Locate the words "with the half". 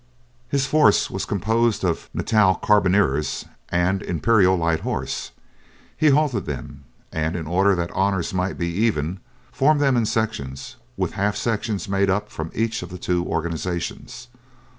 10.97-11.35